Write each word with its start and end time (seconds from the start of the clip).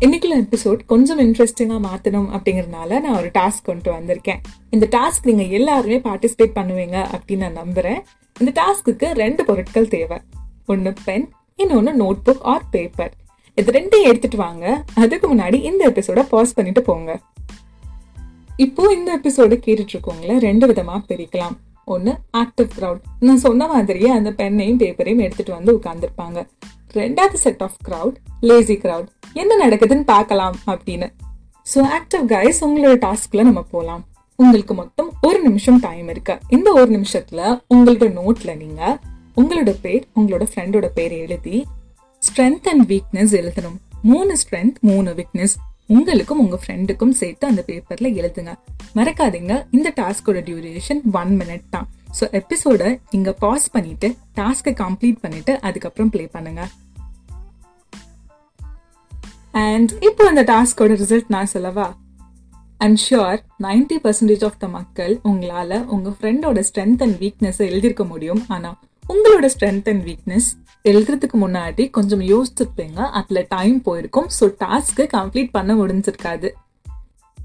இன்னைக்குள்ள 0.00 0.36
எபிசோட் 0.36 0.80
கொஞ்சம் 0.86 1.18
இன்ட்ரெஸ்டிங்காக 1.18 1.80
மாற்றணும் 1.84 2.26
அப்படிங்கறதுனால 2.36 3.00
நான் 3.00 3.16
ஒரு 3.16 3.30
டாஸ்க் 3.38 3.62
கொண்டு 3.62 3.92
வந்திருக்கேன். 3.92 4.40
இந்த 4.70 4.86
டாஸ்க் 4.90 5.26
நீங்கள் 5.28 5.48
எல்லாருமே 5.48 5.98
பார்ட்டிசிபேட் 5.98 6.52
பண்ணுவீங்க 6.54 6.96
அப்படின்னு 7.12 7.36
நான் 7.36 7.52
நம்புகிறேன் 7.52 8.00
இந்த 8.40 8.50
டாஸ்க்குக்கு 8.60 9.12
ரெண்டு 9.12 9.44
பொருட்கள் 9.44 9.88
தேவை. 9.88 10.18
ஒன்று 10.66 10.92
பென் 11.04 11.32
இன்னொன்று 11.56 11.92
நோட் 12.02 12.18
புக் 12.26 12.40
ஆர் 12.40 12.68
பேப்பர் 12.70 13.12
இது 13.54 13.72
ரெண்டையும் 13.72 14.08
எடுத்துட்டு 14.10 14.36
வாங்க. 14.36 14.84
அதுக்கு 14.94 15.34
முன்னாடி 15.34 15.62
இந்த 15.62 15.88
எபிசோட 15.88 16.22
பாஸ் 16.28 16.54
பண்ணிட்டு 16.54 16.82
போங்க. 16.82 17.20
இப்போ 18.56 18.92
இந்த 18.92 19.18
எபிசோட 19.18 19.54
கேட்டுட்டு 19.66 19.94
இருக்கவங்கள 19.94 20.38
ரெண்டு 20.38 20.66
விதமாக 20.66 21.14
பிரிக்கலாம். 21.14 21.56
ஒன்று 21.84 22.12
ஆக்டிவ் 22.36 22.70
க்ரௌட் 22.78 23.02
நான் 23.20 23.36
சொன்ன 23.36 23.66
மாதிரியே 23.66 24.08
அந்த 24.08 24.30
பென்னையும் 24.30 24.78
பேப்பரையும் 24.78 25.24
எடுத்துகிட்டு 25.26 25.50
வந்து 25.50 25.72
உட்காந்துருப்பாங்க 25.76 26.38
ரெண்டாவது 26.94 27.32
set 27.32 27.62
of 27.62 27.76
crowd 27.88 28.16
lazy 28.40 28.74
crowd 28.74 29.08
என்ன 29.42 29.52
நடக்குதுன்னு 29.64 30.04
பார்க்கலாம் 30.14 30.56
அப்படின்னு. 30.72 31.08
ஸோ 31.66 31.78
ஆக்டிவ் 31.96 32.24
கைஸ் 32.32 32.58
உங்களோட 32.66 32.94
டாஸ்க்ல 33.04 33.42
நம்ம 33.48 33.62
போலாம். 33.74 34.02
உங்களுக்கு 34.38 34.74
மொத்தம் 34.74 35.10
ஒரு 35.20 35.38
நிமிஷம் 35.42 35.80
டைம் 35.80 36.08
இருக்கு. 36.08 36.34
இந்த 36.48 36.68
ஒரு 36.72 36.90
நிமிஷத்துல 36.96 37.40
உங்களோட 37.74 38.08
நோட்ல 38.18 38.56
நீங்க 38.56 38.82
உங்களோட 39.36 39.70
பேர் 39.84 40.04
உங்களோட 40.18 40.44
ஃப்ரெண்டோட 40.50 40.88
பேர் 40.98 41.14
எழுதி 41.24 41.58
ஸ்ட்ரென்த் 42.22 42.68
அண்ட் 42.72 42.84
வீக்னஸ் 42.92 43.34
எழுதணும். 43.40 43.78
மூணு 44.02 44.36
ஸ்ட்ரென்த் 44.42 44.78
மூணு 44.90 45.10
வீக்னஸ் 45.18 45.56
உங்களுக்கும் 45.86 46.40
உங்க 46.44 46.56
ஃப்ரெண்டுக்கும் 46.62 47.12
சேர்த்து 47.20 47.44
அந்த 47.46 47.62
பேப்பர்ல 47.66 48.08
எழுதுங்க. 48.20 48.52
மறக்காதீங்க. 48.94 49.54
இந்த 49.70 49.88
டாஸ்கோட 50.00 50.38
டியூரேஷன் 50.48 51.02
ஒன் 51.20 51.32
மினிட் 51.40 51.68
தான். 51.70 51.86
ஸோ 52.20 52.24
எபிசோட 52.40 52.82
நீங்க 53.10 53.32
பாஸ் 53.44 53.68
பண்ணிட்டு 53.70 54.08
டாஸ்க்கை 54.34 54.74
கம்ப்ளீட் 54.82 55.20
பண்ணிட்டு 55.20 55.54
அதுக்கப்புறம் 55.60 56.10
ப்ளே 56.10 56.26
பண்ணுங்க. 56.32 56.62
அண்ட் 59.60 59.90
இப்போ 60.00 60.22
அந்த 60.28 60.42
டாஸ்கோட 60.42 60.94
ரிசல்ட் 61.02 61.28
நான் 61.28 61.46
சொல்லவா? 61.46 61.86
I'm 62.78 62.96
sure 63.04 63.38
ninety 63.62 63.96
percentage 64.04 64.44
of 64.44 64.58
the 64.58 64.68
மக்கள் 64.68 65.18
உங்களால் 65.22 65.86
உங்கள் 65.94 66.16
ஃப்ரெண்டோட 66.18 66.62
ஸ்ட்ரென்த் 66.68 67.02
அண்ட் 67.04 67.16
வீக்னஸை 67.22 67.64
எழுதியிருக்க 67.70 68.04
முடியும். 68.06 68.42
ஆனால் 68.48 68.76
உங்களோட 69.08 69.48
ஸ்ட்ரென்த் 69.54 69.88
அண்ட் 69.92 70.04
வீக்னஸ் 70.08 70.48
எழுதுறதுக்கு 70.84 71.38
முன்னாடி 71.44 71.90
கொஞ்சம் 71.90 72.24
யோசிச்சிருப்பீங்க. 72.32 72.98
அதில் 73.20 73.46
டைம் 73.48 73.82
போயிருக்கும். 73.82 74.28
ஸோ 74.40 74.46
டாஸ்க்கு 74.64 75.06
கம்ப்ளீட் 75.16 75.50
பண்ண 75.50 75.74
முடிஞ்சிருக்காது. 75.74 76.50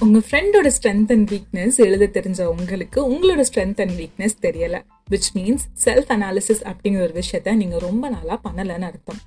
உங்கள் 0.00 0.24
ஃப்ரெண்டோட 0.28 0.68
ஸ்ட்ரென்த் 0.76 1.12
அண்ட் 1.16 1.28
வீக்னஸ் 1.32 1.76
எழுத 1.76 2.10
தெரிஞ்ச 2.18 2.42
உங்களுக்கு 2.54 3.00
உங்களோட 3.10 3.44
ஸ்ட்ரென்த் 3.50 3.82
அண்ட் 3.84 3.96
வீக்னஸ் 4.00 4.36
தெரியலை. 4.46 4.80
விச் 5.10 5.30
மீன்ஸ் 5.34 5.64
செல்ஃப் 5.84 6.10
அனாலிசிஸ் 6.16 6.64
அப்படிங்கிற 6.70 7.02
ஒரு 7.08 7.22
விஷயத்த 7.22 7.54
நீங்கள் 7.62 7.84
ரொம்ப 7.88 8.08
நாளாக 8.08 8.38
பண்ணலைன்னு 8.48 8.88
அர்த்தம். 8.90 9.22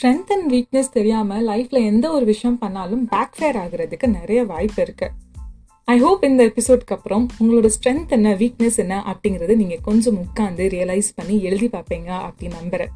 ஸ்ட்ரென்த் 0.00 0.32
அண்ட் 0.32 0.52
வீக்னஸ் 0.52 0.92
தெரியாமல் 0.92 1.48
லைஃப்பில் 1.48 1.84
எந்த 1.84 2.10
ஒரு 2.10 2.24
விஷயம் 2.24 2.58
பண்ணாலும் 2.58 3.08
பேக் 3.08 3.34
ஃபேர் 3.38 3.56
ஆகிறதுக்கு 3.56 4.06
நிறைய 4.06 4.44
வாய்ப்பு 4.44 4.82
இருக்குது 4.82 5.08
ஐ 5.84 5.98
ஹோப் 5.98 6.24
இந்த 6.24 6.46
எபிசோட்க்கு 6.46 6.86
அப்புறம் 6.86 7.28
உங்களோட 7.40 7.70
ஸ்ட்ரென்த் 7.80 8.08
என்ன 8.08 8.34
வீக்னஸ் 8.34 8.76
என்ன 8.76 9.04
அப்படிங்கிறது 9.06 9.56
நீங்கள் 9.56 9.78
கொஞ்சம் 9.82 10.16
உட்காந்து 10.16 10.66
ரியலைஸ் 10.76 11.08
பண்ணி 11.14 11.42
எழுதி 11.42 11.66
பார்ப்பீங்க 11.66 12.30
அப்படின்னு 12.30 12.50
நம்புகிறேன் 12.50 12.88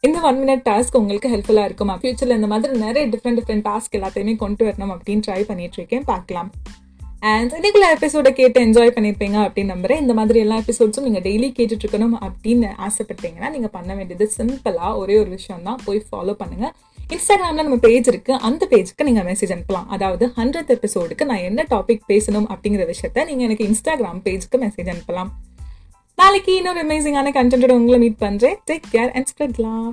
இந்த 0.00 0.20
ஒன் 0.20 0.36
மினிட் 0.36 0.68
டாஸ்க் 0.68 0.96
உங்களுக்கு 0.96 1.28
ஹெல்ப்ஃபுல்லாக 1.28 1.64
இருக்கும்? 1.64 1.88
ஃபியூச்சரில் 1.88 2.34
இந்த 2.34 2.46
மாதிரி 2.46 2.78
நிறைய 2.78 3.08
டிஃப்ரெண்ட் 3.08 3.38
டிஃப்ரெண்ட் 3.42 3.66
டாஸ்க் 3.68 3.96
எல்லாத்தையுமே 3.96 4.36
கொண்டு 4.36 4.66
வரணும் 4.66 4.96
அப்படின்னு 4.96 5.22
ட்ரை 5.26 5.42
பண்ணிட்டு 5.42 5.76
இருக்கேன். 5.76 6.02
பார்க்கலாம். 6.04 6.50
அண்ட் 7.30 7.52
இன்னைக்குள்ள 7.56 7.88
எபிசோடை 7.96 8.32
கேட்டு 8.32 8.58
என்ஜாய் 8.66 8.92
பண்ணியிருப்பீங்க 8.94 9.36
அப்படின்னு 9.42 9.72
நம்புறேன். 9.74 10.00
இந்த 10.04 10.14
மாதிரி 10.18 10.38
எல்லா 10.38 10.56
எபிசோட்ஸும் 10.62 11.04
நீங்கள் 11.08 11.24
டெய்லி 11.26 11.48
கேட்டுட்டு 11.58 11.84
இருக்கணும் 11.84 12.16
அப்படின்னு 12.26 12.68
ஆசைப்பட்டீங்கன்னா 12.86 13.50
நீங்கள் 13.54 13.72
பண்ண 13.76 13.94
வேண்டியது 13.94 14.26
சிம்பிளாக 14.38 14.90
ஒரே 15.02 15.16
ஒரு 15.18 15.30
விஷயம் 15.30 15.62
தான். 15.62 15.78
போய் 15.84 16.00
ஃபாலோ 16.08 16.34
பண்ணுங்கள் 16.40 16.72
இன்ஸ்டாகிராம்ல 17.14 17.66
நம்ம 17.68 17.78
பேஜ் 17.86 18.10
இருக்குது 18.12 18.40
அந்த 18.48 18.68
பேஜ்க்கு 18.72 19.06
நீங்கள் 19.08 19.26
மெசேஜ் 19.30 19.54
அனுப்பலாம். 19.56 19.86
அதாவது 19.96 20.26
ஹண்ட்ரட் 20.38 20.72
எபிசோடுக்கு 20.76 21.24
நான் 21.30 21.46
என்ன 21.50 21.66
டாபிக் 21.74 22.04
பேசணும் 22.12 22.48
அப்படிங்கிற 22.54 22.84
விஷயத்த 22.92 23.26
நீங்கள் 23.30 23.46
எனக்கு 23.48 23.68
இன்ஸ்டாகிராம் 23.70 24.20
பேஜுக்கு 24.26 24.60
மெசேஜ் 24.66 24.92
அனுப்பலாம். 24.94 25.32
நாளைக்கு 26.18 26.52
இன்னொரு 26.56 26.80
அமேசிங்கான 26.86 27.32
கண்டென்ட்டோட 27.38 27.74
உங்களை 27.80 27.98
மீட் 27.98 28.22
பண்ணுறேன் 28.24 28.58
take 28.70 28.88
care 28.94 29.12
and 29.14 29.28
spread 29.32 29.60
love 29.66 29.92